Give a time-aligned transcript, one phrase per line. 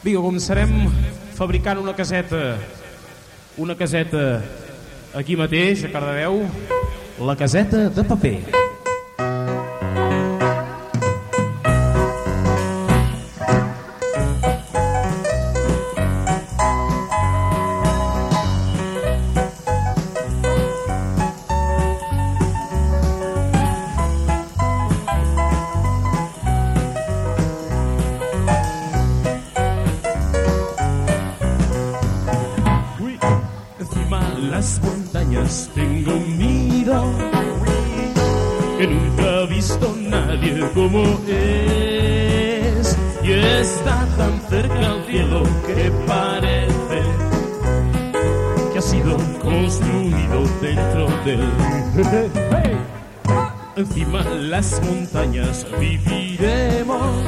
[0.00, 0.70] Vinga, començarem
[1.36, 2.56] fabricant una caseta.
[3.60, 4.40] Una caseta
[5.12, 6.40] aquí mateix, a Cardedeu.
[7.20, 8.59] La caseta de paper.
[35.74, 37.12] Tengo nido
[38.78, 42.96] que nunca ha visto nadie como es.
[43.24, 47.02] Y está tan cerca al cielo que parece
[48.72, 51.50] que ha sido construido dentro del
[53.76, 57.24] encima las montañas viviremos.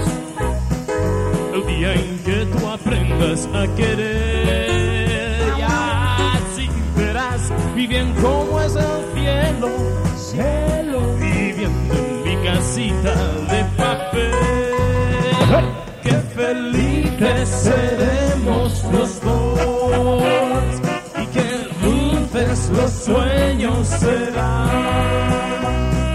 [1.54, 4.81] El día en que tú aprendas a querer.
[7.92, 9.69] Bien cómo es el cielo,
[10.16, 13.14] cielo, viviendo en mi casita
[13.50, 14.33] de papel.
[16.02, 20.22] Qué felices seremos los dos
[21.20, 21.48] y qué
[21.83, 24.70] dulces los sueños serán.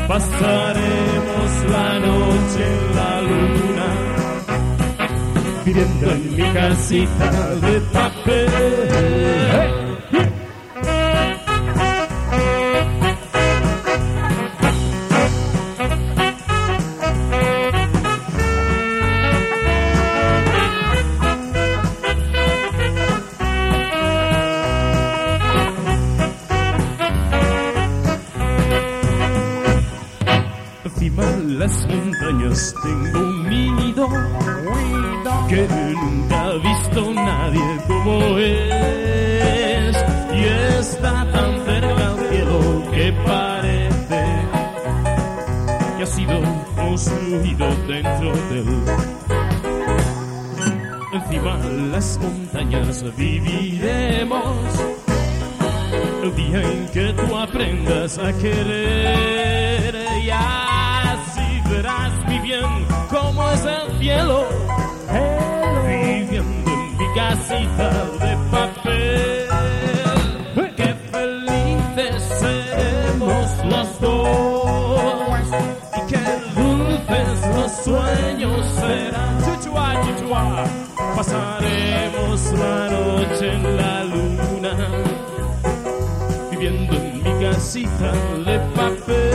[0.07, 3.89] Pasaremos la noche en la luna
[5.65, 9.76] viviendo en mi casita de papel.
[31.59, 34.07] Encima de las montañas tengo un nido
[35.49, 39.97] que nunca ha visto nadie como es.
[40.35, 40.43] Y
[40.79, 44.23] está tan cerca al cielo que parece
[45.97, 46.41] que ha sido
[46.75, 48.83] construido dentro del
[51.13, 54.55] encima de las montañas viviremos.
[56.23, 60.66] El día en que tú aprendas a querer y así
[61.69, 64.45] verás muy bien cómo es el cielo
[65.87, 67.89] viviendo en mi casita
[68.21, 69.47] de papel.
[70.75, 75.47] Qué felices seremos los dos.
[75.97, 76.23] Y qué
[76.55, 79.37] dulces los sueños serán.
[79.43, 80.63] Chuchua chuchua
[81.15, 84.73] pasaremos la noche en la luna
[86.51, 88.11] viviendo en mi casita
[88.45, 89.26] de papel.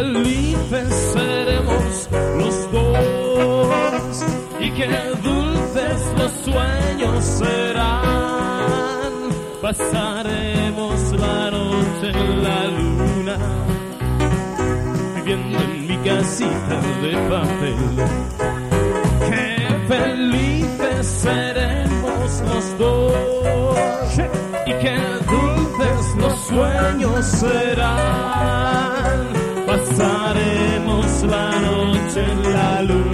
[0.00, 4.24] Felices seremos los dos
[4.58, 4.88] y qué
[5.22, 9.12] dulces los sueños serán.
[9.60, 13.36] Pasaremos la noche en la luna
[15.16, 17.76] viviendo en mi casita de papel.
[19.28, 19.48] Qué
[19.88, 24.08] felices seremos los dos
[24.66, 24.96] y qué
[25.34, 29.09] dulces los sueños serán.
[32.16, 33.09] En la luna